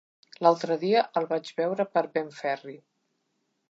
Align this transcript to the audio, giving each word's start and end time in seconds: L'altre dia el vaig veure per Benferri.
L'altre 0.45 0.77
dia 0.85 1.03
el 1.21 1.29
vaig 1.35 1.53
veure 1.61 1.87
per 1.97 2.07
Benferri. 2.19 2.79